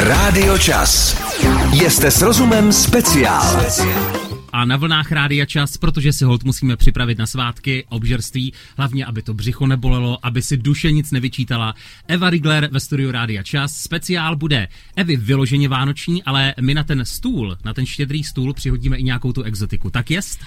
[0.00, 1.22] Rádio Čas.
[1.72, 3.66] Jste s rozumem speciál.
[4.52, 9.22] A na vlnách Rádia Čas, protože si hold musíme připravit na svátky, obžerství, hlavně aby
[9.22, 11.74] to břicho nebolelo, aby si duše nic nevyčítala.
[12.08, 13.72] Eva Rigler ve studiu Rádia Čas.
[13.72, 18.96] Speciál bude Evy vyloženě vánoční, ale my na ten stůl, na ten štědrý stůl přihodíme
[18.96, 19.90] i nějakou tu exotiku.
[19.90, 20.40] Tak jest?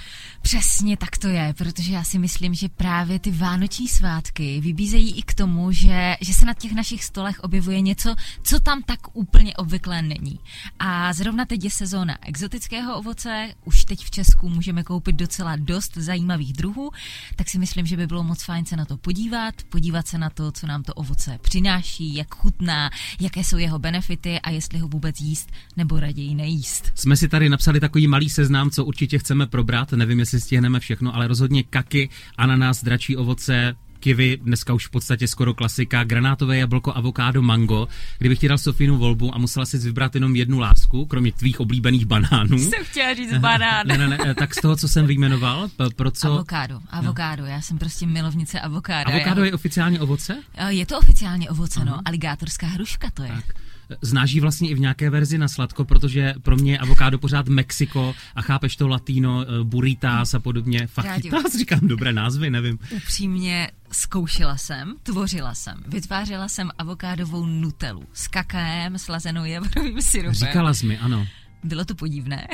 [0.44, 5.22] Přesně tak to je, protože já si myslím, že právě ty vánoční svátky vybízejí i
[5.22, 9.56] k tomu, že, že se na těch našich stolech objevuje něco, co tam tak úplně
[9.56, 10.40] obvyklé není.
[10.80, 15.98] A zrovna teď je sezóna exotického ovoce, už teď v Česku můžeme koupit docela dost
[15.98, 16.92] zajímavých druhů,
[17.36, 20.30] tak si myslím, že by bylo moc fajn se na to podívat, podívat se na
[20.30, 22.90] to, co nám to ovoce přináší, jak chutná,
[23.20, 26.92] jaké jsou jeho benefity a jestli ho vůbec jíst nebo raději nejíst.
[26.96, 31.16] Jsme si tady napsali takový malý seznam, co určitě chceme probrat, nevím, jestli stihneme všechno,
[31.16, 36.98] ale rozhodně kaky, ananas, dračí ovoce, kivy, dneska už v podstatě skoro klasika, granátové jablko,
[36.98, 37.88] avokádo, mango.
[38.18, 42.06] Kdybych ti dal Sofínu volbu a musela si vybrat jenom jednu lásku, kromě tvých oblíbených
[42.06, 42.60] banánů.
[42.60, 43.88] Jsem chtěla říct banán.
[43.88, 46.28] ne, ne, ne, tak z toho, co jsem vyjmenoval, pro co...
[46.28, 47.50] Avokádo, avokádo, no.
[47.50, 49.12] já jsem prostě milovnice avokáda.
[49.12, 49.46] Avokádo já...
[49.46, 50.38] je oficiálně ovoce?
[50.68, 51.86] Je to oficiálně ovoce, uh-huh.
[51.86, 53.30] no, aligátorská hruška to je.
[53.30, 53.56] Tak
[54.02, 58.16] znáží vlastně i v nějaké verzi na sladko, protože pro mě je avokádo pořád Mexiko
[58.36, 60.88] a chápeš to latino, eh, burritas a podobně.
[60.88, 62.80] Fajitas, říkám dobré názvy, nevím.
[62.92, 70.34] Upřímně zkoušela jsem, tvořila jsem, vytvářela jsem avokádovou nutelu s kakaem, slazenou javorovým syrupem.
[70.34, 71.28] Říkala jsi mi, ano.
[71.64, 72.48] Bylo to podivné.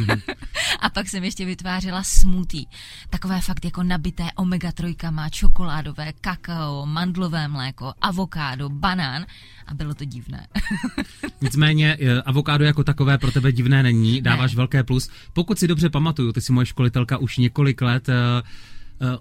[0.80, 2.64] a pak jsem ještě vytvářela smoothie.
[3.10, 9.26] Takové fakt jako nabité omega-3 má čokoládové, kakao, mandlové mléko, avokádo, banán
[9.66, 10.46] a bylo to divné.
[11.40, 14.56] Nicméně eh, avokádo jako takové pro tebe divné není, dáváš ne.
[14.56, 15.10] velké plus.
[15.32, 18.14] Pokud si dobře pamatuju, ty jsi moje školitelka už několik let, uh,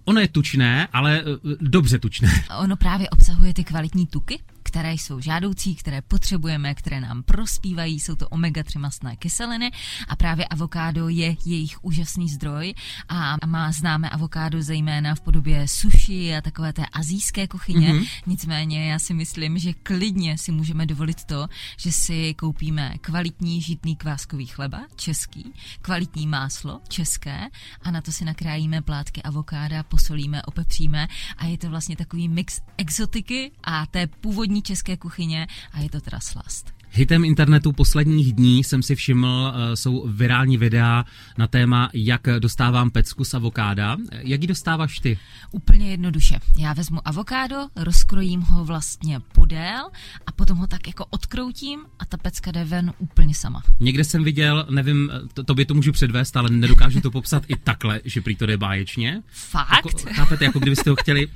[0.05, 1.23] ono je tučné, ale
[1.61, 2.29] dobře tučné.
[2.59, 8.15] Ono právě obsahuje ty kvalitní tuky, které jsou žádoucí, které potřebujeme, které nám prospívají, jsou
[8.15, 9.71] to omega-3 mastné kyseliny
[10.07, 12.73] a právě avokádo je jejich úžasný zdroj
[13.09, 17.93] a má známe avokádo zejména v podobě sushi a takové té azijské kuchyně.
[17.93, 18.07] Mm-hmm.
[18.25, 21.47] Nicméně já si myslím, že klidně si můžeme dovolit to,
[21.77, 27.47] že si koupíme kvalitní žitný kváskový chleba, český, kvalitní máslo, české
[27.81, 31.07] a na to si nakrájíme plátky avokáda, posolíme, opepříme
[31.37, 36.01] a je to vlastně takový mix exotiky a té původní české kuchyně a je to
[36.01, 36.79] teda slast.
[36.91, 41.05] Hitem internetu posledních dní jsem si všiml, eh, jsou virální videa
[41.37, 43.97] na téma, jak dostávám pecku z avokáda.
[44.11, 45.19] Jak ji dostáváš ty?
[45.51, 46.39] Úplně jednoduše.
[46.57, 49.89] Já vezmu avokádo, rozkrojím ho vlastně podél
[50.25, 53.63] a potom ho tak jako odkroutím a ta pecka jde ven úplně sama.
[53.79, 58.01] Někde jsem viděl, nevím, to, tobě to můžu předvést, ale nedokážu to popsat i takhle,
[58.05, 59.23] že prý to jde báječně.
[59.27, 59.85] Fakt?
[59.85, 61.27] Jako, chápete, jako kdybyste ho chtěli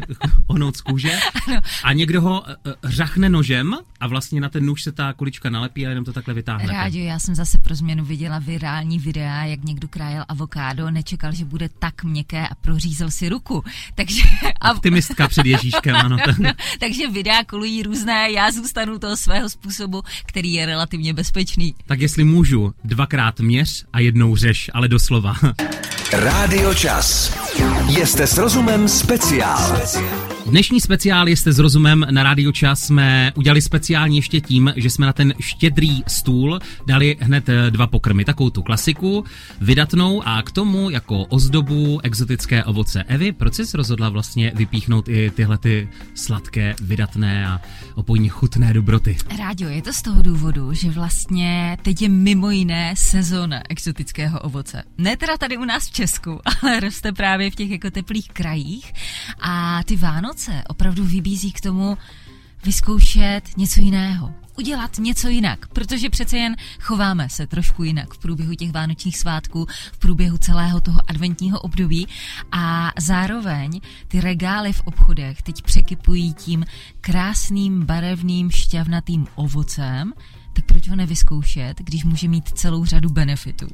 [0.46, 1.18] ohnout z kůže
[1.84, 5.50] a někdo ho eh, eh, řachne nožem a vlastně na ten nůž se ta kulička
[5.50, 6.72] nalepí a jenom to takhle vytáhne.
[6.72, 11.44] Rádio, já jsem zase pro změnu viděla virální videa, jak někdo krájel avokádo, nečekal, že
[11.44, 13.64] bude tak měkké a prořízel si ruku.
[13.94, 14.22] Takže...
[14.72, 16.16] Optimistka před Ježíškem, ano.
[16.38, 21.74] no, takže videa kolují různé, já zůstanu toho svého způsobu, který je relativně bezpečný.
[21.86, 25.34] Tak jestli můžu, dvakrát měř a jednou řeš, ale doslova.
[26.12, 27.38] Rádio Čas.
[28.04, 29.81] Jste s rozumem speciál.
[29.82, 30.31] Valencia.
[30.52, 35.06] Dnešní speciál jste s rozumem na Rádio Čas jsme udělali speciálně ještě tím, že jsme
[35.06, 38.24] na ten štědrý stůl dali hned eh, dva pokrmy.
[38.24, 39.24] Takovou tu klasiku,
[39.60, 43.02] vydatnou a k tomu jako ozdobu exotické ovoce.
[43.02, 47.60] Evi, proč jsi rozhodla vlastně vypíchnout i tyhle ty sladké, vydatné a
[47.94, 49.16] opojně chutné dobroty?
[49.38, 54.82] Rádio, je to z toho důvodu, že vlastně teď je mimo jiné sezóna exotického ovoce.
[54.98, 58.92] Ne teda tady u nás v Česku, ale roste právě v těch jako teplých krajích
[59.40, 61.98] a ty Vánoce opravdu vybízí k tomu
[62.64, 64.34] vyzkoušet něco jiného.
[64.58, 69.66] Udělat něco jinak, protože přece jen chováme se trošku jinak v průběhu těch vánočních svátků,
[69.92, 72.08] v průběhu celého toho adventního období
[72.52, 76.64] a zároveň ty regály v obchodech teď překypují tím
[77.00, 80.12] krásným, barevným, šťavnatým ovocem,
[80.52, 83.66] tak proč ho nevyzkoušet, když může mít celou řadu benefitů.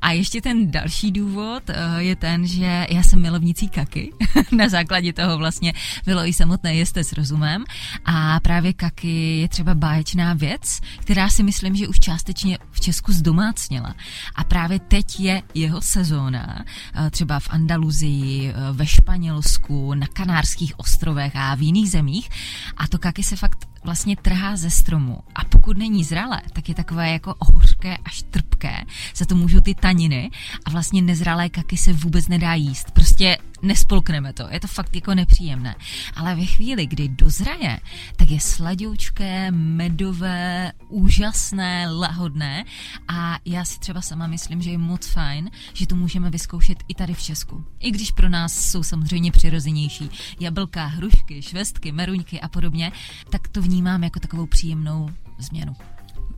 [0.00, 4.12] A ještě ten další důvod eh, je ten, že já jsem milovnicí kaky.
[4.52, 5.72] Na základě toho vlastně
[6.06, 7.64] bylo i samotné jeste s rozumem.
[8.04, 13.12] A právě kaky je třeba báječná věc, která si myslím, že už částečně v Česku
[13.12, 13.94] zdomácněla.
[14.34, 16.64] A právě teď je jeho sezóna,
[16.94, 22.28] eh, třeba v Andaluzii, eh, ve Španělsku, na Kanárských ostrovech a v jiných zemích.
[22.76, 25.18] A to kaky se fakt vlastně trhá ze stromu.
[25.34, 28.84] A pokud není zralé, tak je takové jako hořké až trpké.
[29.14, 30.30] Za to můžou ty taniny
[30.64, 32.90] a vlastně nezralé kaky se vůbec nedá jíst.
[32.90, 35.74] Prostě nespolkneme to, je to fakt jako nepříjemné.
[36.16, 37.80] Ale ve chvíli, kdy dozraje,
[38.16, 42.64] tak je sladoučké, medové, úžasné, lahodné
[43.08, 46.94] a já si třeba sama myslím, že je moc fajn, že to můžeme vyzkoušet i
[46.94, 47.64] tady v Česku.
[47.80, 52.92] I když pro nás jsou samozřejmě přirozenější jablka, hrušky, švestky, meruňky a podobně,
[53.30, 55.76] tak to vnímám jako takovou příjemnou změnu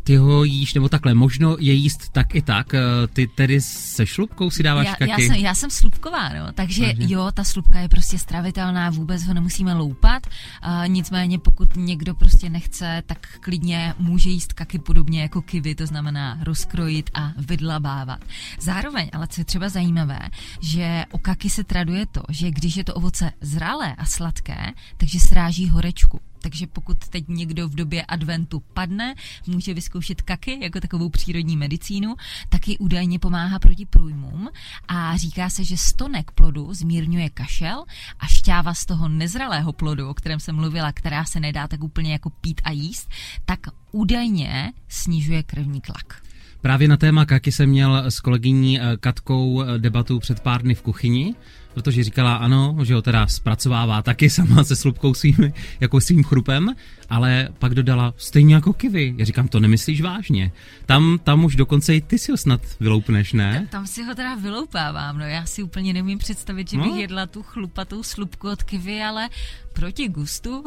[0.06, 2.74] ty ho jíš, nebo takhle, možno je jíst tak i tak.
[2.74, 2.80] Eh,
[3.12, 5.10] ty tedy se šlubkou si dáváš já, kaky?
[5.10, 7.06] Já jsem, já jsem slupková, no, takže Vážně?
[7.08, 12.50] jo, ta slupka je prostě stravitelná, vůbec ho nemusíme loupat, uh, nicméně pokud někdo prostě
[12.50, 18.20] nechce, tak klidně může jíst kaky podobně jako kivy, to znamená rozkrojit a vydlabávat.
[18.60, 20.20] Zároveň, ale co je třeba zajímavé,
[20.60, 25.20] že o kaky se traduje to, že když je to ovoce zralé a sladké, takže
[25.20, 26.20] sráží horečku.
[26.46, 29.14] Takže pokud teď někdo v době adventu padne,
[29.46, 32.14] může vyzkoušet kaky jako takovou přírodní medicínu,
[32.48, 34.48] taky údajně pomáhá proti průjmům
[34.88, 37.84] a říká se, že stonek plodu zmírňuje kašel
[38.20, 42.12] a šťáva z toho nezralého plodu, o kterém jsem mluvila, která se nedá tak úplně
[42.12, 43.08] jako pít a jíst,
[43.44, 43.60] tak
[43.92, 46.22] údajně snižuje krevní tlak.
[46.60, 50.74] Právě na téma kaky jsem měl s kolegyní eh, Katkou eh, debatu před pár dny
[50.74, 51.34] v kuchyni
[51.76, 56.74] protože říkala ano, že ho teda zpracovává taky sama se slupkou svým, jako svým chrupem,
[57.10, 59.14] ale pak dodala stejně jako kivy.
[59.16, 60.52] Já říkám, to nemyslíš vážně.
[60.86, 63.54] Tam, tam už dokonce i ty si ho snad vyloupneš, ne?
[63.54, 66.96] Tam, tam si ho teda vyloupávám, no já si úplně nemím představit, že bych no.
[66.96, 69.28] jedla tu chlupatou slupku od kivy, ale
[69.72, 70.64] proti gustu.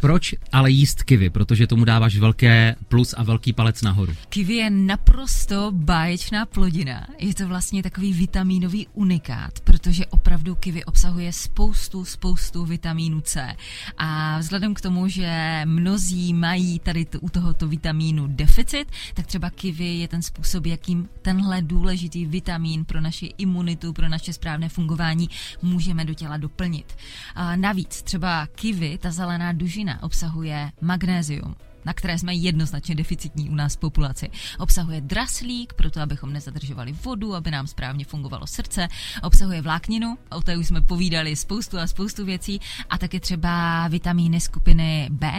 [0.00, 1.30] Proč ale jíst kivy?
[1.30, 4.12] Protože tomu dáváš velké plus a velký palec nahoru.
[4.28, 7.06] Kivy je naprosto báječná plodina.
[7.18, 13.56] Je to vlastně takový vitamínový unikát, protože opravdu kivy obsahuje spoustu, spoustu vitamínu C.
[13.98, 19.50] A vzhledem k tomu, že mnozí mají tady t- u tohoto vitamínu deficit, tak třeba
[19.50, 25.28] kivy je ten způsob, jakým tenhle důležitý vitamín pro naši imunitu, pro naše správné fungování
[25.62, 26.96] můžeme do těla doplnit.
[27.34, 31.54] A navíc třeba kivy, ta zelená dužina, obsahuje magnézium
[31.86, 34.30] na které jsme jednoznačně deficitní u nás v populaci.
[34.58, 38.88] Obsahuje draslík, proto abychom nezadržovali vodu, aby nám správně fungovalo srdce.
[39.22, 42.60] Obsahuje vlákninu, o té už jsme povídali spoustu a spoustu věcí,
[42.90, 45.32] a taky třeba vitamíny skupiny B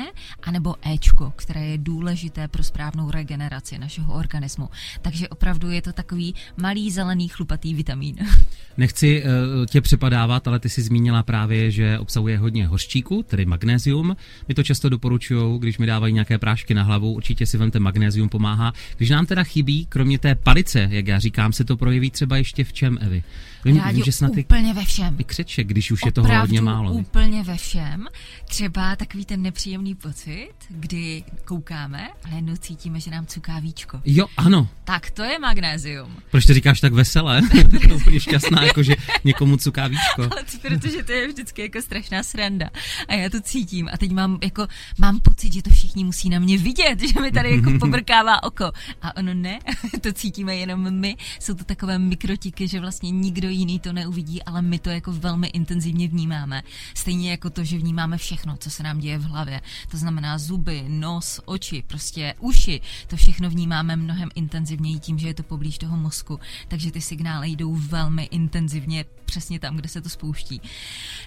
[0.44, 4.70] anebo Ečko, které je důležité pro správnou regeneraci našeho organismu.
[5.02, 8.16] Takže opravdu je to takový malý zelený chlupatý vitamín.
[8.78, 14.16] Nechci uh, tě přepadávat, ale ty si zmínila právě, že obsahuje hodně hořčíku, tedy magnézium.
[14.48, 18.30] Mi to často doporučují, když mi dávají nějaké prášky na hlavu, určitě si vemte magnézium,
[18.30, 18.74] pomáhá.
[18.98, 22.64] Když nám teda chybí, kromě té palice, jak já říkám, se to projeví třeba ještě
[22.64, 23.24] v čem, Evi?
[23.66, 25.18] Vím, Rádi, že snad úplně ve všem.
[25.26, 26.92] Křeče, když už Opravdu je toho hodně málo.
[26.92, 28.06] úplně ve všem.
[28.46, 34.02] Třeba takový ten nepříjemný pocit, kdy koukáme, ale jednou cítíme, že nám cuká víčko.
[34.06, 34.70] Jo, ano.
[34.84, 36.16] Tak to je magnézium.
[36.32, 37.42] Proč to říkáš tak veselé?
[37.90, 40.22] to úplně šťastná, jako že někomu cuká víčko.
[40.32, 42.70] ale to, protože to je vždycky jako strašná sranda.
[43.08, 43.90] A já to cítím.
[43.94, 44.68] A teď mám, jako,
[44.98, 48.72] mám pocit, že to všichni musí na mě vidět, že mi tady jako pobrkává oko.
[49.02, 49.60] A ono ne,
[50.02, 51.16] to cítíme jenom my.
[51.40, 55.48] Jsou to takové mikrotiky, že vlastně nikdo jiný to neuvidí, ale my to jako velmi
[55.48, 56.64] intenzivně vnímáme.
[56.94, 59.62] Stejně jako to, že vnímáme všechno, co se nám děje v hlavě.
[59.92, 62.82] To znamená zuby, nos, oči, prostě uši.
[63.08, 66.40] To všechno vnímáme mnohem intenzivněji tím, že je to poblíž toho mozku.
[66.68, 70.62] Takže ty signály jdou velmi intenzivně přesně tam, kde se to spouští.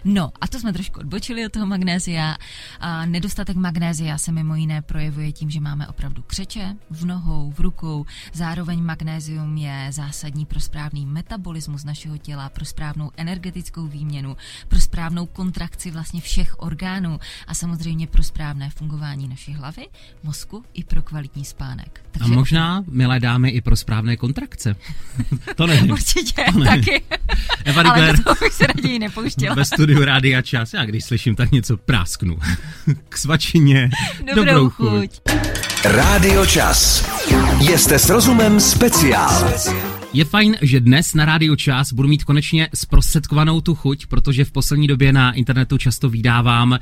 [0.05, 2.37] No a to jsme trošku odbočili od toho magnézia.
[2.81, 7.61] A nedostatek magnézia se mimo jiné projevuje tím, že máme opravdu křeče v nohou, v
[7.61, 8.07] rukou.
[8.33, 14.37] Zároveň magnézium je zásadní pro správný metabolismus našeho těla, pro správnou energetickou výměnu,
[14.69, 19.87] pro správnou kontrakci vlastně všech orgánů a samozřejmě pro správné fungování naší hlavy,
[20.23, 22.05] mozku i pro kvalitní spánek.
[22.11, 22.33] Takže...
[22.33, 24.77] A možná, milé dámy, i pro správné kontrakce.
[25.57, 25.91] to nevím.
[25.91, 26.85] Určitě, to nevím.
[26.85, 27.05] taky.
[27.65, 29.55] Eva Ale toho bych se raději nepouštěla.
[29.55, 32.39] Ve studiu Rádia Čas, já když slyším, tak něco prásknu.
[33.09, 33.91] K svačině.
[34.19, 34.89] Dobrou, dobrou chuť.
[34.89, 35.11] chuť.
[35.85, 37.05] Rádio Čas.
[37.61, 39.53] Jste s rozumem speciál.
[40.13, 44.53] Je fajn, že dnes na Rádio Čas budu mít konečně zprostředkovanou tu chuť, protože v
[44.53, 46.79] poslední době na internetu často vydávám uh,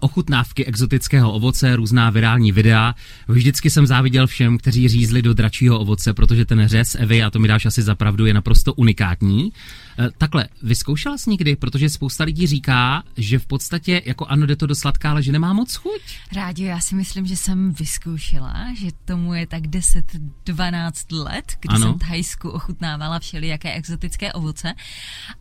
[0.00, 2.94] ochutnávky exotického ovoce, různá virální videa.
[3.28, 7.38] Vždycky jsem záviděl všem, kteří řízli do dračího ovoce, protože ten řez Evy, a to
[7.38, 9.52] mi dáš asi zapravdu, je naprosto unikátní.
[9.98, 14.56] Uh, takhle, vyzkoušela jsi někdy, protože spousta lidí říká, že v podstatě jako ano, jde
[14.56, 16.02] to do sladká, ale že nemá moc chuť.
[16.32, 21.86] Rádio, já si myslím, že jsem vyzkoušela, že tomu je tak 10-12 let, kdy ano.
[21.86, 24.74] jsem Thajsku ochutnávala všelijaké exotické ovoce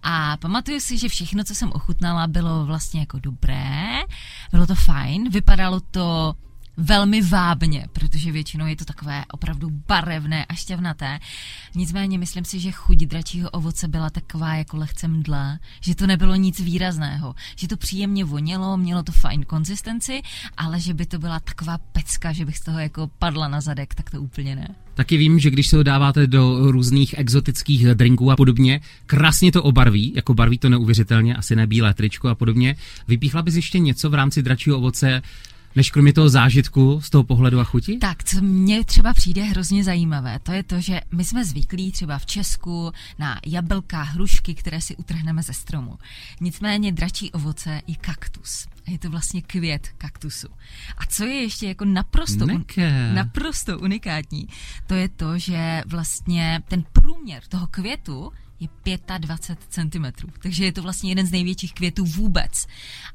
[0.04, 4.02] a pamatuju si, že všechno, co jsem ochutnala, bylo vlastně jako dobré,
[4.52, 6.36] bylo to fajn, vypadalo to
[6.78, 11.20] velmi vábně, protože většinou je to takové opravdu barevné a šťavnaté.
[11.76, 16.36] Nicméně myslím si, že chuť dračího ovoce byla taková jako lehce mdla, že to nebylo
[16.36, 20.22] nic výrazného, že to příjemně vonělo, mělo to fajn konzistenci,
[20.58, 23.96] ale že by to byla taková pecka, že bych z toho jako padla na zadek,
[23.96, 24.76] tak to úplně ne.
[24.94, 29.64] Taky vím, že když se ho dáváte do různých exotických drinků a podobně, krásně to
[29.64, 32.76] obarví, jako barví to neuvěřitelně, asi ne bílé tričko a podobně.
[33.08, 35.22] Vypíchla bys ještě něco v rámci dračího ovoce,
[35.76, 37.98] než kromě toho zážitku z toho pohledu a chuti?
[37.98, 42.18] Tak, co mně třeba přijde hrozně zajímavé, to je to, že my jsme zvyklí třeba
[42.18, 45.98] v Česku na jablka, hrušky, které si utrhneme ze stromu.
[46.42, 48.68] Nicméně dračí ovoce je kaktus.
[48.88, 50.48] A je to vlastně květ kaktusu.
[50.98, 52.66] A co je ještě jako naprosto, un,
[53.14, 54.48] naprosto unikátní,
[54.88, 60.06] to je to, že vlastně ten průměr toho květu je 25 cm.
[60.40, 62.68] Takže je to vlastně jeden z největších květů vůbec.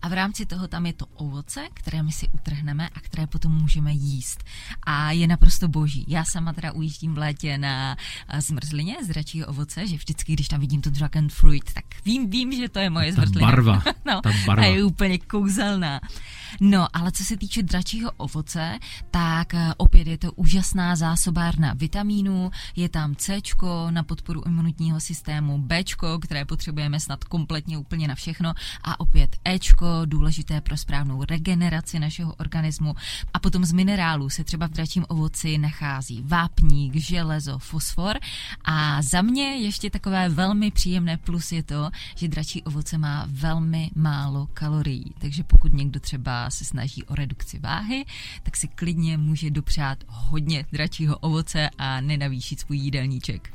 [0.02, 3.52] A v rámci toho tam je to ovoce, které my si utrhneme a které potom
[3.52, 4.44] můžeme jíst.
[4.82, 6.04] A je naprosto boží.
[6.08, 7.96] Já sama teda ujíždím v létě na
[8.28, 12.30] eh, zmrzlině z dračího ovoce, že vždycky, když tam vidím to dragon fruit, tak vím,
[12.30, 13.40] vím, že to je moje zmrzlina.
[13.40, 13.82] Ta barva.
[14.06, 14.62] no, ta barva.
[14.62, 16.00] A je úplně kouzelná.
[16.60, 18.78] No, ale co se týče dračího ovoce,
[19.10, 23.40] tak eh, opět je to úžasná zásobárna vitamínů, je tam C
[23.90, 25.84] na podporu imunitního systému, B,
[26.20, 28.54] které potřebujeme snad kompletně úplně na všechno.
[28.82, 29.58] A opět E,
[30.04, 32.94] důležité pro správnou regeneraci našeho organismu.
[33.34, 38.18] A potom z minerálů se třeba v dračím ovoci nachází vápník, železo, fosfor.
[38.64, 43.90] A za mě ještě takové velmi příjemné plus je to, že dračí ovoce má velmi
[43.94, 48.04] málo kalorií, takže pokud někdo třeba se snaží o redukci váhy,
[48.42, 53.50] tak si klidně může dopřát hodně dračího ovoce a nenavýšit svůj jídelníček.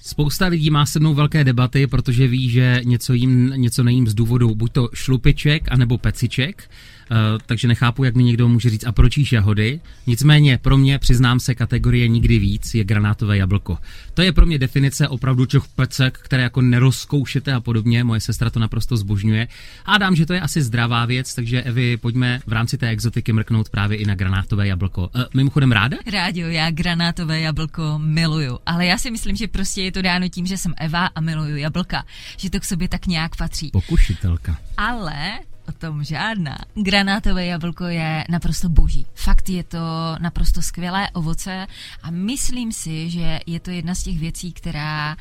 [0.00, 4.14] Spousta lidí má se mnou velké debaty, protože ví, že něco jim, něco nejím z
[4.14, 6.70] důvodu buď to šlupiček, anebo peciček.
[7.10, 9.80] Eh, takže nechápu, jak mi někdo může říct, a proč jíš jahody.
[10.06, 13.78] Nicméně pro mě, přiznám se, kategorie nikdy víc je granátové jablko.
[14.14, 18.04] To je pro mě definice opravdu těch pecek, které jako nerozkoušete a podobně.
[18.04, 19.48] Moje sestra to naprosto zbožňuje.
[19.84, 23.32] A dám, že to je asi zdravá věc, takže Evi, pojďme v rámci té exotiky
[23.32, 25.10] mrknout právě i na granátové jablko.
[25.14, 25.96] E, mimochodem ráda?
[26.12, 30.46] Rádio, já granátové jablko miluju, ale já si myslím, že prostě je to dáno tím,
[30.46, 32.04] že jsem Eva a miluju jablka,
[32.36, 33.70] že to k sobě tak nějak patří.
[33.70, 34.58] Pokušitelka.
[34.76, 36.58] Ale O tom žádná.
[36.74, 39.06] Granátové jablko je naprosto boží.
[39.14, 39.78] Fakt je to
[40.20, 41.66] naprosto skvělé ovoce
[42.02, 45.16] a myslím si, že je to jedna z těch věcí, která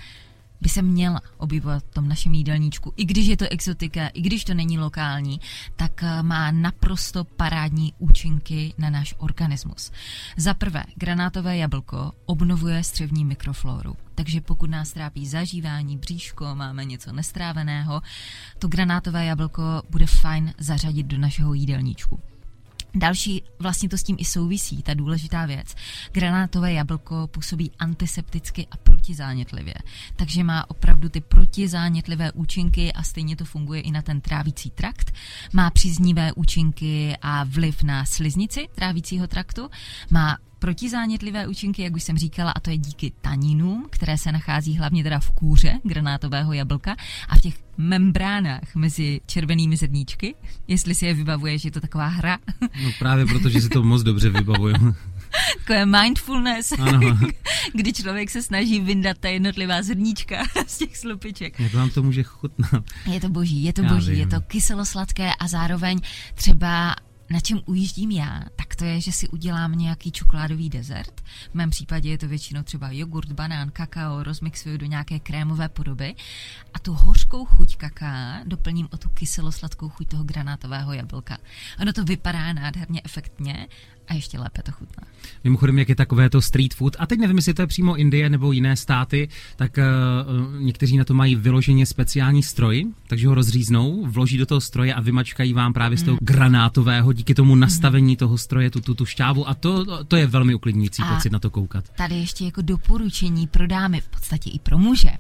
[0.64, 2.94] by se měla objevovat v tom našem jídelníčku.
[2.96, 5.40] I když je to exotika, i když to není lokální,
[5.76, 9.92] tak eh, má naprosto parádní účinky na náš organismus.
[10.38, 13.96] Za prvé, granátové jablko obnovuje střevní mikrofloru.
[14.16, 18.02] Takže pokud nás trápí zažívání, bříško, máme něco nestráveného,
[18.60, 22.20] to granátové jablko bude fajn zařadit do našeho jídelníčku.
[22.96, 25.76] Další, vlastně to s tím i souvisí, ta důležitá věc.
[26.12, 29.74] Granátové jablko působí antisepticky a protizánětlivě,
[30.16, 35.14] takže má opravdu ty protizánětlivé účinky a stejně to funguje i na ten trávící trakt.
[35.54, 39.70] Má příznivé účinky a vliv na sliznici trávícího traktu,
[40.10, 44.78] má protizánětlivé účinky, jak už jsem říkala, a to je díky taninům, které se nachází
[44.78, 46.96] hlavně teda v kůře granátového jablka
[47.30, 50.36] a v těch membránách mezi červenými zrníčky,
[50.68, 52.38] jestli si je vybavuješ, je to taková hra.
[52.84, 54.76] No právě protože si to moc dobře vybavuju.
[55.58, 57.18] Takové mindfulness, ano.
[57.74, 61.60] kdy člověk se snaží vyndat ta jednotlivá zrníčka z těch slupiček.
[61.60, 62.84] Jak vám to může chutnat?
[63.12, 64.20] Je to boží, je to Já boží, vím.
[64.20, 66.00] je to kyselo-sladké a zároveň
[66.36, 66.96] třeba
[67.34, 71.22] na čem ujíždím já, tak to je, že si udělám nějaký čokoládový dezert.
[71.52, 76.16] V mém případě je to většinou třeba jogurt, banán, kakao, rozmixuju do nějaké krémové podoby
[76.74, 81.38] a tu hořkou chuť kaká doplním o tu kyselo-sladkou chuť toho granátového jablka.
[81.82, 83.68] Ono to vypadá nádherně efektně
[84.08, 85.04] a ještě lépe to chutná.
[85.44, 88.30] Mimochodem, jak je takové to street food, a teď nevím, jestli to je přímo Indie
[88.30, 94.06] nebo jiné státy, tak uh, někteří na to mají vyloženě speciální stroj, takže ho rozříznou,
[94.06, 96.20] vloží do toho stroje a vymačkají vám právě z toho mm.
[96.22, 98.16] granátového díky tomu nastavení mm.
[98.16, 101.40] toho stroje tu, tu, tu šťávu a to, to je velmi uklidnící a pocit na
[101.40, 101.86] to koukat.
[101.96, 105.12] Tady ještě jako doporučení pro dámy, v podstatě i pro muže.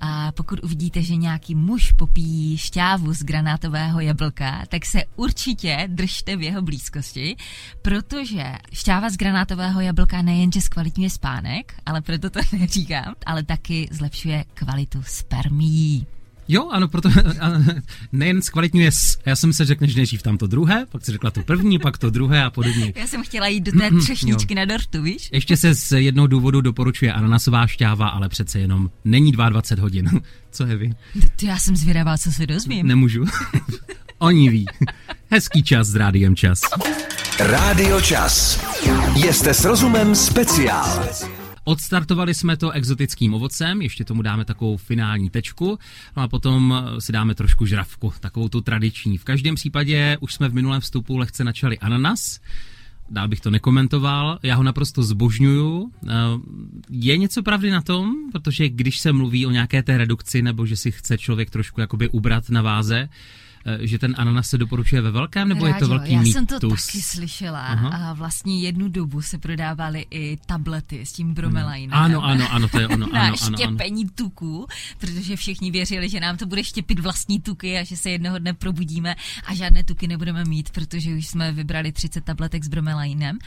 [0.00, 6.36] A pokud uvidíte, že nějaký muž popíjí šťávu z granátového jablka, tak se určitě držte
[6.36, 7.36] v jeho blízkosti,
[7.82, 13.88] protože protože šťáva z granátového jablka nejenže zkvalitňuje spánek, ale proto to neříkám, ale taky
[13.90, 16.06] zlepšuje kvalitu spermií.
[16.48, 17.08] Jo, ano, proto
[18.12, 18.90] nejen zkvalitňuje,
[19.26, 22.10] já jsem se řekneš nejdřív tam to druhé, pak si řekla to první, pak to
[22.10, 22.92] druhé a podobně.
[22.96, 24.56] Já jsem chtěla jít do té mm-hmm, třešničky jo.
[24.56, 25.28] na dortu, víš?
[25.32, 30.20] Ještě se z jednoho důvodu doporučuje ananasová šťáva, ale přece jenom není 22 hodin.
[30.50, 30.90] Co je vy?
[31.36, 32.86] To já jsem zvědavá, co se dozvím.
[32.86, 33.24] Nemůžu.
[34.18, 34.66] Oni ví.
[35.30, 36.60] Hezký čas s rádiem čas.
[37.40, 38.64] Rádio Čas.
[39.30, 41.08] Jste s rozumem speciál.
[41.68, 45.78] Odstartovali jsme to exotickým ovocem, ještě tomu dáme takovou finální tečku,
[46.16, 49.18] no a potom si dáme trošku žravku, takovou tu tradiční.
[49.18, 52.40] V každém případě už jsme v minulém vstupu lehce načali ananas,
[53.10, 55.90] dál bych to nekomentoval, já ho naprosto zbožňuju.
[56.08, 56.10] Eh,
[56.90, 60.76] je něco pravdy na tom, protože když se mluví o nějaké té redukci, nebo že
[60.76, 63.45] si chce člověk trošku jakoby ubrat na váze, Eh,
[63.80, 66.32] že ten ananas se doporučuje ve velkém, nebo Rádio, je to velký já mýtus?
[66.32, 67.88] jsem to taky slyšela Aha.
[67.88, 71.94] a vlastně jednu dobu se prodávaly i tablety s tím bromelainem.
[71.94, 73.06] Ano, ano, ano, to je ono.
[73.12, 74.12] na ano, ano, štěpení ano.
[74.14, 74.66] tuků,
[74.98, 78.54] protože všichni věřili, že nám to bude štěpit vlastní tuky a že se jednoho dne
[78.54, 79.14] probudíme
[79.46, 83.38] a žádné tuky nebudeme mít, protože už jsme vybrali 30 tabletek s bromelainem.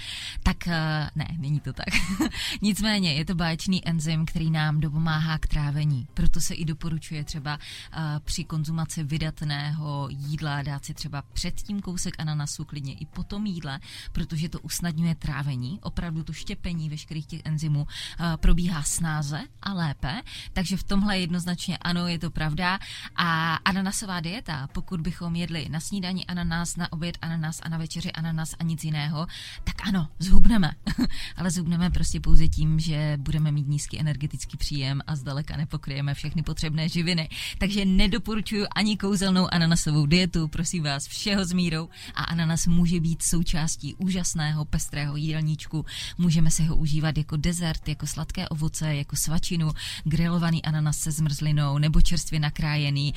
[0.43, 1.88] Tak eh, ne, není to tak.
[2.61, 6.07] Nicméně je to báječný enzym, který nám dopomáhá k trávení.
[6.13, 12.15] Proto se i doporučuje třeba uh, při konzumaci vydatného jídla, dát si třeba předtím kousek
[12.19, 13.79] ananasu, klidně i po tom jídle,
[14.11, 15.79] protože to usnadňuje trávení.
[15.81, 17.87] Opravdu to štěpení veškerých těch enzymů uh,
[18.35, 20.21] probíhá snáze a lépe,
[20.53, 22.79] takže v tomhle jednoznačně ano, je to pravda.
[23.15, 28.11] A ananasová dieta, pokud bychom jedli na snídani ananas, na oběd ananas a na večeři
[28.11, 29.27] ananas a nic jiného,
[29.63, 30.71] tak ano, zhubneme.
[31.35, 36.43] Ale zhubneme prostě pouze tím, že budeme mít nízký energetický příjem a zdaleka nepokryjeme všechny
[36.43, 37.29] potřebné živiny.
[37.57, 42.99] Takže nedoporučuji ani kouzelnou ananasovou zdravou dietu, prosím vás, všeho s mírou a ananas může
[42.99, 45.85] být součástí úžasného pestrého jídelníčku.
[46.17, 49.71] Můžeme si ho užívat jako dezert, jako sladké ovoce, jako svačinu,
[50.03, 53.13] grilovaný ananas se zmrzlinou nebo čerstvě nakrájený,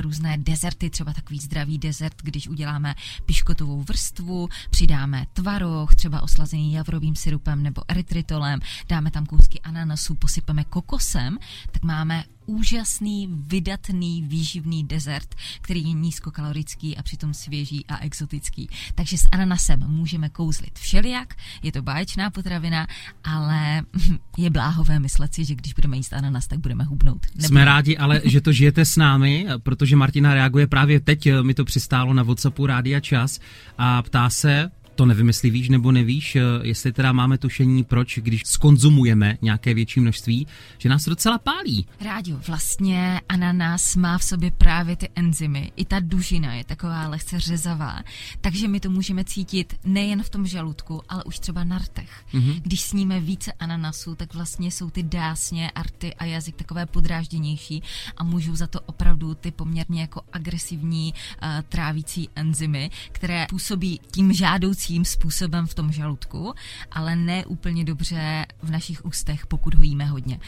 [0.00, 2.94] různé dezerty, třeba takový zdravý dezert, když uděláme
[3.26, 10.64] piškotovou vrstvu, přidáme tvaroh, třeba oslazený javrovým syrupem nebo erytritolem, dáme tam kousky ananasu, posypeme
[10.64, 11.38] kokosem,
[11.70, 18.68] tak máme úžasný, vydatný, výživný dezert, který je nízkokalorický a přitom svěží a exotický.
[18.94, 22.86] Takže s ananasem můžeme kouzlit všelijak, je to báječná potravina,
[23.24, 23.82] ale
[24.36, 27.26] je bláhové myslet si, že když budeme jíst ananas, tak budeme hubnout.
[27.26, 27.48] Nebudeme.
[27.48, 31.64] Jsme rádi, ale že to žijete s námi, protože Martina reaguje právě teď, mi to
[31.64, 33.40] přistálo na WhatsAppu Rádia Čas
[33.78, 34.70] a ptá se,
[35.02, 40.00] to nevymyslí, víš nebo nevíš, eh, jestli teda máme tušení, proč, když skonzumujeme nějaké větší
[40.00, 40.46] množství,
[40.78, 41.86] že nás to docela pálí.
[42.00, 45.72] Rádio, vlastně ananas má v sobě právě ty enzymy.
[45.76, 48.02] I ta dužina je taková lehce řezavá,
[48.40, 52.10] takže my to můžeme cítit nejen v tom žaludku, ale už třeba na rtech.
[52.34, 52.60] Mm-hmm.
[52.62, 57.82] Když sníme více ananasu, tak vlastně jsou ty dásně, arty a jazyk takové podrážděnější
[58.16, 64.32] a můžou za to opravdu ty poměrně jako agresivní uh, trávící enzymy, které působí tím
[64.32, 66.54] žádoucí jídacím způsobem v tom žaludku,
[66.90, 70.38] ale ne úplně dobře v našich ústech, pokud ho jíme hodně.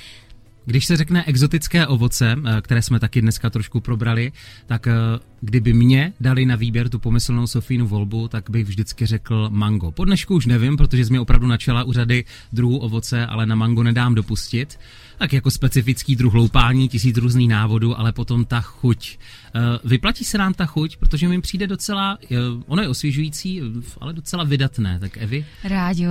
[0.66, 4.32] Když se řekne exotické ovoce, eh, které jsme taky dneska trošku probrali,
[4.66, 4.92] tak eh,
[5.40, 9.90] kdyby mě dali na výběr tu pomyslnou Sofínu volbu, tak bych vždycky řekl mango.
[9.90, 13.82] Po dnešku už nevím, protože jsi opravdu načala u řady druhů ovoce, ale na mango
[13.82, 14.78] nedám dopustit.
[15.18, 19.18] Tak jako specifický druh loupání, tisíc různých návodů, ale potom ta chuť.
[19.54, 22.18] Eh, vyplatí se nám ta chuť, protože mi přijde docela,
[22.66, 23.62] ono je osvěžující,
[24.00, 24.98] ale docela vydatné.
[25.00, 25.46] Tak Evi?
[25.64, 26.10] Rádio,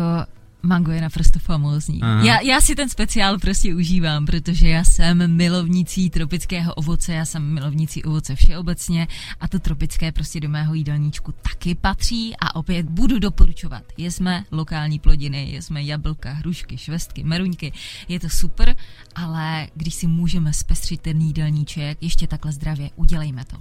[0.65, 1.99] Mango je naprosto famózní.
[2.23, 7.53] Já, já si ten speciál prostě užívám, protože já jsem milovnící tropického ovoce, já jsem
[7.53, 9.07] milovnící ovoce všeobecně
[9.39, 13.83] a to tropické prostě do mého jídelníčku taky patří a opět budu doporučovat.
[13.97, 17.73] Jesme lokální plodiny, jesme jablka, hrušky, švestky, meruňky,
[18.07, 18.75] je to super,
[19.15, 23.57] ale když si můžeme zpestřit ten jídelníček ještě takhle zdravě, udělejme to.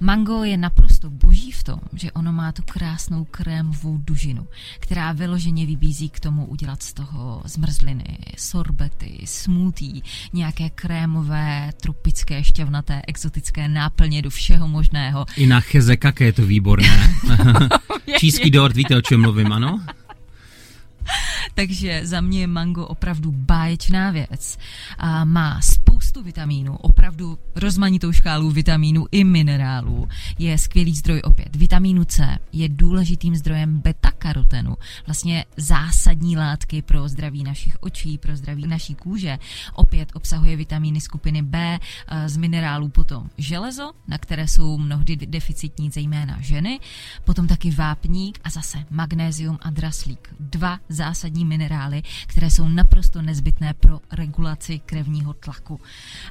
[0.00, 4.46] Mango je naprosto boží v tom, že ono má tu krásnou krémovou dužinu,
[4.78, 12.44] která vyloženě vybízí k tomu, tomu udělat z toho zmrzliny, sorbety, smutí, nějaké krémové, tropické,
[12.44, 15.26] šťavnaté, exotické náplně do všeho možného.
[15.36, 17.14] I na chezekake je to výborné.
[18.18, 19.80] Číský dort, víte, o čem mluvím, ano?
[21.54, 24.58] Takže za mě je mango opravdu báječná věc.
[24.98, 30.08] A má spoustu vitamínů, opravdu rozmanitou škálu vitamínů i minerálů.
[30.38, 31.56] Je skvělý zdroj opět.
[31.56, 38.66] Vitamínu C je důležitým zdrojem beta-karotenu, vlastně zásadní látky pro zdraví našich očí, pro zdraví
[38.66, 39.38] naší kůže.
[39.74, 41.78] Opět obsahuje vitamíny skupiny B,
[42.26, 46.80] z minerálů potom železo, na které jsou mnohdy deficitní zejména ženy,
[47.24, 50.28] potom taky vápník a zase magnézium a draslík.
[50.40, 55.80] Dva zásadní minerály, které jsou naprosto nezbytné pro regulaci krevního tlaku.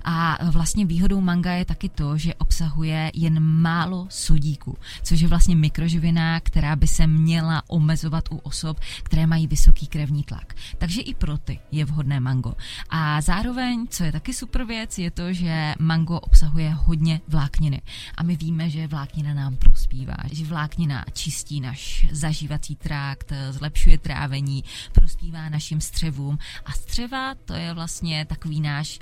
[0.04, 5.56] A vlastně výhodou manga je taky to, že obsahuje jen málo sodíku, což je vlastně
[5.56, 10.54] mikroživina, která by se měla omezovat u osob, které mají vysoký krevní tlak.
[10.78, 12.54] Takže i pro ty je vhodné mango.
[12.90, 17.82] A zároveň, co je taky super věc, je to, že mango obsahuje hodně vlákniny.
[18.18, 24.57] A my víme, že vláknina nám prospívá, že vláknina čistí náš zažívací trakt, zlepšuje trávení,
[24.94, 26.38] prospívá našim střevům.
[26.66, 29.00] A střeva to je vlastně takový náš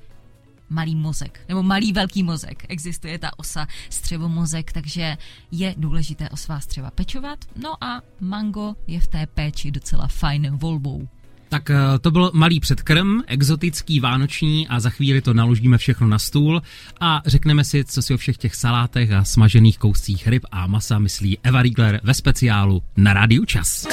[0.69, 2.65] malý mozek, nebo malý velký mozek.
[2.69, 5.17] Existuje ta osa střevomozek, takže
[5.51, 7.39] je důležité o svá střeva pečovat.
[7.55, 11.07] No a mango je v té péči docela fajn volbou.
[11.49, 16.19] Tak eh, to byl malý předkrm, exotický, vánoční a za chvíli to naložíme všechno na
[16.19, 16.61] stůl
[16.99, 20.99] a řekneme si, co si o všech těch salátech a smažených kouscích ryb a masa
[20.99, 23.87] myslí Eva Riegler ve speciálu na Rádiu Čas.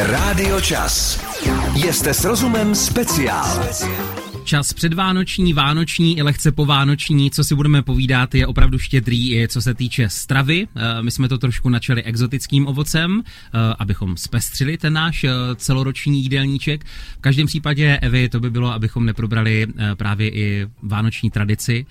[0.00, 1.24] Rádio Čas.
[1.90, 3.66] Jste s rozumem speciál.
[4.44, 9.62] Čas předvánoční, vánoční i lehce povánoční, co si budeme povídat, je opravdu štědrý i co
[9.62, 10.68] se týče stravy.
[10.76, 16.22] Eh, my jsme to trošku načali exotickým ovocem, eh, abychom zpestřili ten náš eh, celoroční
[16.22, 16.84] jídelníček.
[17.18, 21.86] V každém případě, Evi, to by bylo, abychom neprobrali právě i vánoční tradici.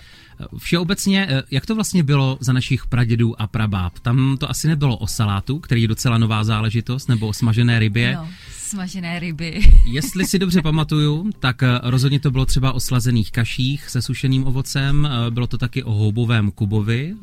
[0.57, 3.99] Všeobecně, jak to vlastně bylo za našich pradědů a prabáb?
[3.99, 8.15] Tam to asi nebylo o salátu, který je docela nová záležitost, nebo o smažené rybě.
[8.15, 8.27] No,
[8.67, 9.61] smažené ryby.
[9.85, 15.09] Jestli si dobře pamatuju, tak rozhodně to bylo třeba o slazených kaších se sušeným ovocem,
[15.29, 17.15] bylo to taky o houbovém kubovi.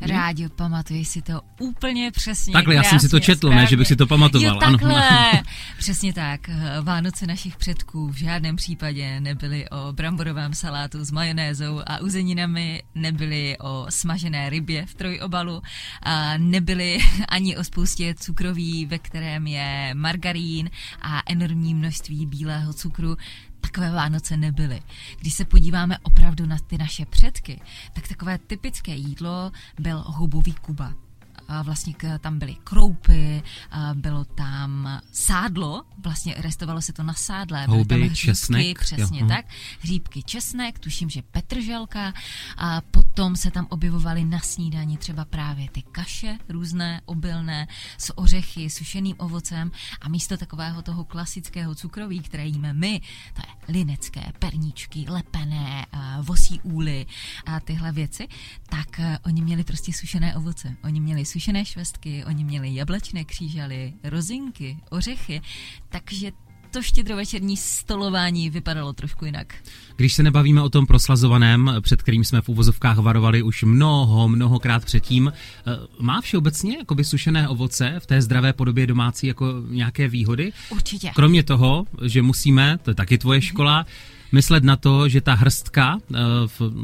[0.00, 2.52] Rádio, pamatuješ si to úplně přesně.
[2.52, 3.56] Takhle, já jsem si to četl, správně.
[3.60, 4.54] ne, že bych si to pamatoval.
[4.54, 5.08] Jo, takhle.
[5.08, 5.42] Ano.
[5.78, 6.50] Přesně tak.
[6.82, 13.56] Vánoce našich předků v žádném případě nebyly o bramborovém salátu s majonézou a uzeninami, nebyly
[13.60, 15.62] o smažené rybě v trojobalu,
[16.02, 20.49] a nebyly ani o spoustě cukroví, ve kterém je margarín
[21.00, 23.16] a enormní množství bílého cukru
[23.60, 24.82] takové Vánoce nebyly.
[25.20, 27.60] Když se podíváme opravdu na ty naše předky,
[27.92, 30.94] tak takové typické jídlo byl hubový kuba
[31.62, 33.42] vlastně tam byly kroupy,
[33.94, 37.66] bylo tam sádlo, vlastně restovalo se to na sádle.
[37.66, 38.78] Houby, tam hříbky, česnek.
[38.78, 39.26] Přesně jo.
[39.28, 39.46] tak.
[39.80, 42.12] Hříbky, česnek, tuším, že petrželka.
[42.56, 48.70] A potom se tam objevovaly na snídani třeba právě ty kaše, různé obilné, s ořechy,
[48.70, 53.00] sušeným ovocem a místo takového toho klasického cukroví, které jíme my,
[53.34, 55.86] to je linecké, perníčky, lepené,
[56.22, 57.06] vosí úly
[57.46, 58.28] a tyhle věci,
[58.68, 60.76] tak oni měli prostě sušené ovoce.
[60.84, 65.40] Oni měli sušené sušené švestky, oni měli jablečné křížaly, rozinky, ořechy,
[65.88, 66.32] takže
[66.70, 69.54] to štědrovečerní stolování vypadalo trošku jinak.
[69.96, 74.84] Když se nebavíme o tom proslazovaném, před kterým jsme v úvozovkách varovali už mnoho, mnohokrát
[74.84, 80.52] předtím, eh, má všeobecně jakoby sušené ovoce v té zdravé podobě domácí jako nějaké výhody?
[80.70, 81.10] Určitě.
[81.14, 85.34] Kromě toho, že musíme, to je taky tvoje škola, mm-hmm myslet na to, že ta
[85.34, 86.18] hrstka, eh,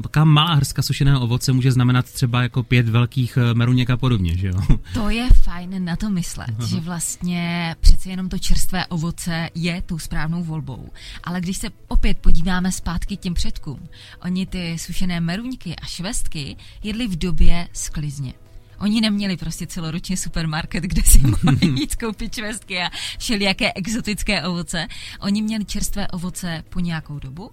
[0.02, 4.36] taková malá hrstka sušeného ovoce může znamenat třeba jako pět velkých eh, meruněk a podobně,
[4.36, 4.60] že jo?
[4.94, 6.66] To je fajn na to myslet, Aha.
[6.66, 10.90] že vlastně přeci jenom to čerstvé ovoce je tou správnou volbou.
[11.24, 13.88] Ale když se opět podíváme zpátky k těm předkům,
[14.22, 18.32] oni ty sušené meruňky a švestky jedli v době sklizně.
[18.78, 24.86] Oni neměli prostě celoročně supermarket, kde si mohli jít koupit čvestky a všelijaké exotické ovoce.
[25.20, 27.50] Oni měli čerstvé ovoce po nějakou dobu,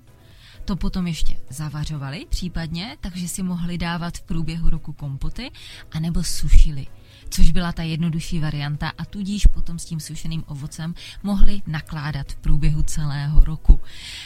[0.65, 5.51] to potom ještě zavařovali případně, takže si mohli dávat v průběhu roku kompoty,
[5.91, 6.87] anebo sušili
[7.33, 12.35] což byla ta jednodušší varianta a tudíž potom s tím sušeným ovocem mohli nakládat v
[12.35, 13.79] průběhu celého roku.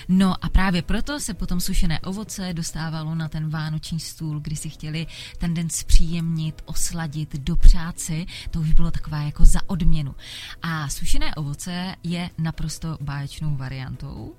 [0.08, 4.70] No a právě proto se potom sušené ovoce dostávalo na ten vánoční stůl, kdy si
[4.70, 10.16] chtěli ten den zpříjemnit, osladit, dopřát si, to už bylo taková jako za odměnu.
[10.62, 14.36] A sušené ovoce je naprosto báječnou variantou.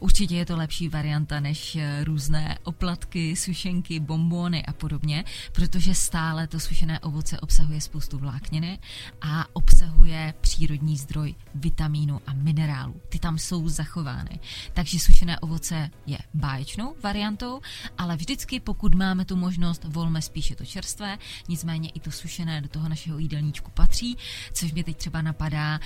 [0.00, 6.60] Určitě je to lepší varianta než různé oplatky, sušenky, bombóny a podobně, protože stále to
[6.60, 8.78] sušené ovoce obsahuje spoustu spoustu vlákniny
[9.20, 13.00] a obsahuje přírodní zdroj vitamínu a minerálů.
[13.08, 14.40] Ty tam jsou zachovány.
[14.72, 17.60] Takže sušené ovoce je báječnou variantou,
[17.98, 21.18] ale vždycky, pokud máme tu možnost, volme spíše to čerstvé,
[21.48, 24.16] nicméně i to sušené do toho našeho jídelníčku patří,
[24.52, 25.80] což mě teď třeba napadá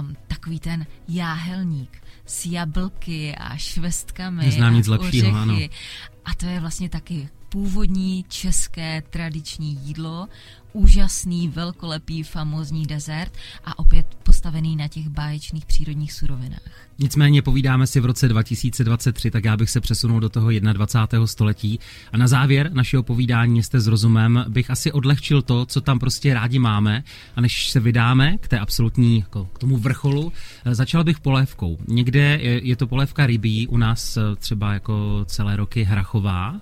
[0.00, 5.36] um, takový ten jáhelník s jablky a švestkami Neznám nic lepšího.
[5.36, 5.58] Ano.
[6.24, 10.28] A to je vlastně taky původní české tradiční jídlo,
[10.76, 13.32] úžasný, velkolepý, famózní dezert
[13.64, 16.60] a opět postavený na těch báječných přírodních surovinách.
[16.98, 21.26] Nicméně povídáme si v roce 2023, tak já bych se přesunul do toho 21.
[21.26, 21.80] století.
[22.12, 26.34] A na závěr našeho povídání jste s rozumem bych asi odlehčil to, co tam prostě
[26.34, 27.04] rádi máme.
[27.36, 30.32] A než se vydáme k té absolutní, jako k tomu vrcholu,
[30.64, 31.78] začal bych polévkou.
[31.88, 36.60] Někde je, je to polévka rybí, u nás eh, třeba jako celé roky hrachová.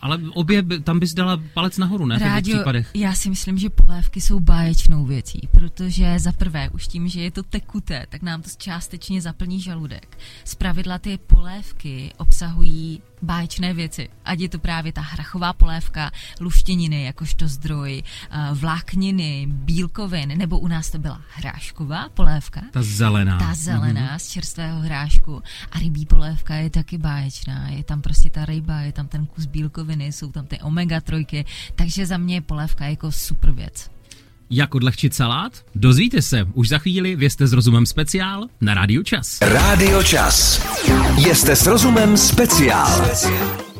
[0.00, 2.18] Ale obě, tam bys dala palec nahoru, ne?
[2.18, 2.90] Rádio, v případech.
[2.94, 7.30] já si myslím, že polévky jsou báječnou věcí, protože za prvé, už tím, že je
[7.30, 10.18] to tekuté, tak nám to částečně zaplní žaludek.
[10.44, 14.08] Z pravidla ty polévky obsahují báječné věci.
[14.24, 20.68] Ať je to právě ta hrachová polévka, luštěniny jakožto zdroj, eh, vlákniny, bílkovin, nebo u
[20.68, 22.60] nás to byla hrášková polévka.
[22.70, 23.38] Ta zelená.
[23.38, 24.20] Ta zelená mm-hmm.
[24.20, 25.42] z čerstvého hrášku.
[25.72, 27.68] A rybí polévka je taky báječná.
[27.68, 31.44] Je tam prostě ta ryba, je tam ten kus bílkoviny, jsou tam ty omega trojky,
[31.74, 33.95] takže za mě je polévka jako super věc.
[34.50, 35.52] Jak odlehčit salát?
[35.74, 39.38] Dozvíte se už za chvíli, vězte s rozumem speciál na Rádiu Čas.
[39.40, 40.62] Rádio Čas.
[41.16, 43.10] Jste s rozumem speciál.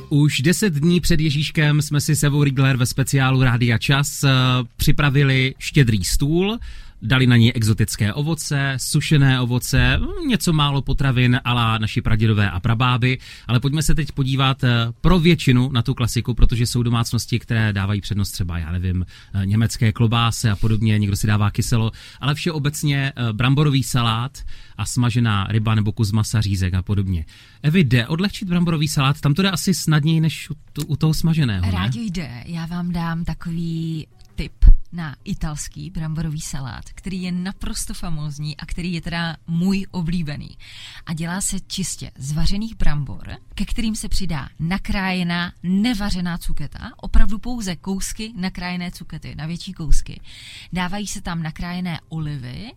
[0.09, 4.31] Už deset dní před Ježíškem jsme si Sevou Rigler ve speciálu Rádia Čas eh,
[4.77, 6.59] připravili štědrý stůl
[7.03, 13.19] Dali na ní exotické ovoce, sušené ovoce, něco málo potravin ala naši pradědové a prabáby,
[13.47, 17.73] ale pojďme se teď podívat eh, pro většinu na tu klasiku, protože jsou domácnosti, které
[17.73, 22.35] dávají přednost třeba, já nevím, eh, německé klobásy a podobně, někdo si dává kyselo, ale
[22.35, 24.39] všeobecně eh, bramborový salát
[24.77, 27.25] a smažená ryba nebo kus masa, řízek a podobně.
[27.63, 29.21] Evi, jde odlehčit bramborový salát?
[29.21, 30.55] Tam to jde asi snadněji než u,
[30.87, 31.73] u toho smaženého, ne?
[31.73, 32.43] Rádi jde.
[32.47, 38.92] Já vám dám takový tip na italský bramborový salát, který je naprosto famózní a který
[38.92, 40.59] je teda můj oblíbený.
[41.07, 47.38] A dělá se čistě z vařených brambor, ke kterým se přidá nakrájená nevařená cuketa, opravdu
[47.38, 50.20] pouze kousky nakrájené cukety, na větší kousky.
[50.72, 52.72] Dávají se tam nakrájené olivy,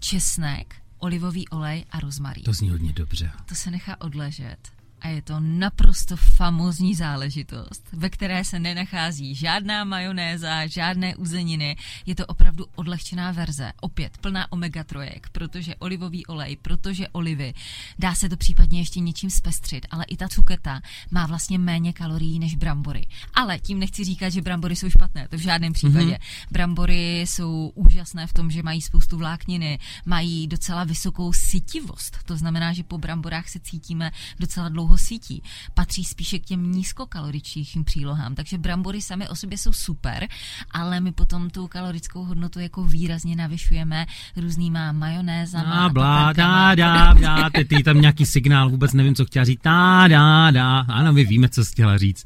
[0.00, 2.44] česnek, olivový olej a rozmarín.
[2.44, 3.30] To zní hodně dobře.
[3.46, 9.84] To se nechá odležet a je to naprosto famózní záležitost, ve které se nenachází žádná
[9.84, 11.76] majonéza, žádné uzeniny.
[12.06, 17.54] Je to opravdu odlehčená verze, opět plná omega trojek, protože olivový olej, protože olivy.
[17.98, 22.38] Dá se to případně ještě něčím zpestřit, ale i ta cuketa má vlastně méně kalorií
[22.38, 23.06] než brambory.
[23.34, 26.12] Ale tím nechci říkat, že brambory jsou špatné, to v žádném případě.
[26.12, 26.48] Mm-hmm.
[26.50, 32.18] Brambory jsou úžasné v tom, že mají spoustu vlákniny, mají docela vysokou sytivost.
[32.24, 35.42] To znamená, že po bramborách se cítíme docela dlouho dlouho sítí.
[35.74, 40.28] Patří spíše k těm nízkokaloričním přílohám, takže brambory sami o sobě jsou super,
[40.70, 45.84] ale my potom tu kalorickou hodnotu jako výrazně navyšujeme různýma majonézama.
[45.84, 49.60] A blá, dá, dá, dá, ty tam nějaký signál, vůbec nevím, co chtěla říct.
[49.64, 50.78] Dá, dá, dá.
[50.78, 52.24] Ano, my víme, co chtěla říct.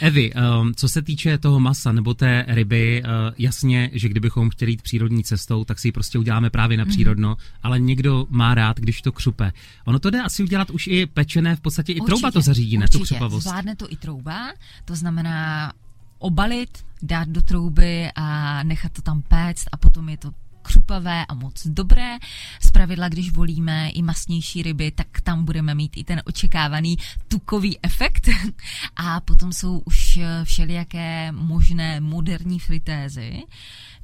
[0.00, 4.70] Evi, um, co se týče toho masa nebo té ryby, uh, jasně, že kdybychom chtěli
[4.70, 6.90] jít přírodní cestou, tak si ji prostě uděláme právě na mhm.
[6.90, 7.36] přírodno, mm.
[7.62, 9.52] ale někdo má rád, když to křupe.
[9.84, 12.88] Ono to jde asi udělat už i pečené, v podstatě i trouba to zařídí, ne?
[12.88, 13.46] Tu křupavost.
[13.46, 14.52] Zvládne to i trouba,
[14.84, 15.72] to znamená
[16.18, 20.30] obalit, dát do trouby a nechat to tam péct a potom je to
[20.64, 22.16] křupavé a moc dobré.
[22.60, 26.96] Z pravidla, když volíme i masnější ryby, tak tam budeme mít i ten očekávaný
[27.28, 28.28] tukový efekt.
[28.96, 33.42] A potom jsou už všelijaké možné moderní fritézy,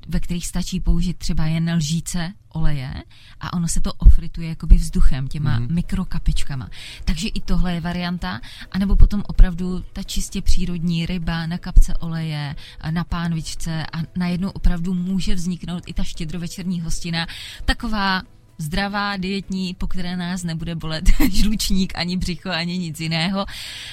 [0.08, 2.94] ve kterých stačí použít třeba jen lžíce oleje
[3.40, 5.70] a ono se to ofrituje jakoby vzduchem, těma mm-hmm.
[5.70, 6.70] mikrokapičkama.
[7.04, 8.40] Takže i tohle je varianta,
[8.72, 12.56] anebo potom opravdu ta čistě přírodní ryba na kapce oleje,
[12.90, 17.26] na pánvičce a najednou opravdu může vzniknout i ta štědrovečerní hostina,
[17.64, 18.22] taková
[18.60, 23.46] zdravá, dietní, po které nás nebude bolet žlučník, ani břicho, ani nic jiného.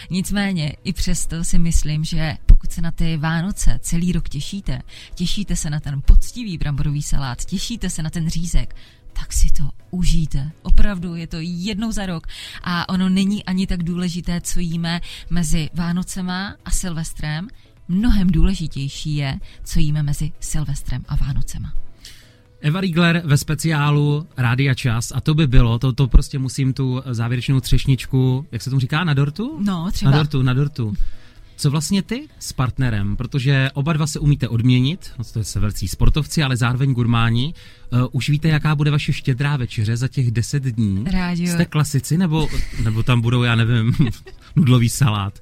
[0.10, 4.82] Nicméně i přesto si myslím, že pokud se na ty Vánoce celý rok těšíte,
[5.16, 8.76] těšíte se na ten poctivý bramborový salát, těšíte se na ten řízek,
[9.14, 10.52] tak si to užijte.
[10.62, 12.28] Opravdu je to jednou za rok
[12.64, 17.48] a ono není ani tak důležité, co jíme mezi Vánocema a Silvestrem.
[17.88, 21.87] Mnohem důležitější je, co jíme mezi Silvestrem a Vánocema.
[22.68, 27.02] Eva Riegler ve speciálu Rádia Čas a to by bylo, to, to prostě musím tu
[27.12, 29.58] závěrečnou třešničku, jak se tomu říká, na dortu?
[29.62, 30.12] No, třeba.
[30.12, 30.94] Na dortu, na dortu.
[31.56, 33.16] Co vlastně ty s partnerem?
[33.16, 37.54] Protože oba dva se umíte odměnit, no to se velcí sportovci, ale zároveň gurmáni.
[37.92, 41.04] Uh, už víte, jaká bude vaše štědrá večeře za těch deset dní?
[41.12, 41.54] Rádio.
[41.54, 42.48] Jste klasici, nebo,
[42.84, 43.96] nebo tam budou, já nevím,
[44.56, 45.40] nudlový salát?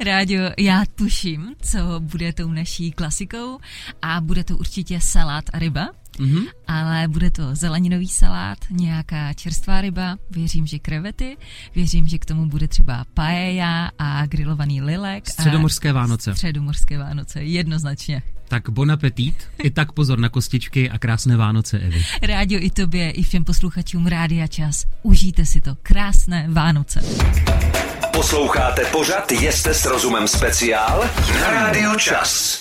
[0.00, 3.58] Rádio, já tuším, co bude tou naší klasikou
[4.02, 6.46] a bude to určitě salát a ryba mm-hmm.
[6.66, 11.36] ale bude to zeleninový salát, nějaká čerstvá ryba, věřím, že krevety,
[11.74, 15.28] věřím, že k tomu bude třeba paella a grilovaný lilek.
[15.28, 16.34] Středomorské Vánoce.
[16.34, 18.22] Středomorské Vánoce, jednoznačně.
[18.52, 22.04] Tak bon appetit, i tak pozor na kostičky a krásné Vánoce, Evi.
[22.22, 24.84] Rádio i tobě, i všem posluchačům Rádia Čas.
[25.02, 25.76] Užijte si to.
[25.82, 27.00] Krásné Vánoce.
[28.12, 31.04] Posloucháte pořad Jeste s rozumem speciál
[31.40, 32.60] na Rádio Čas.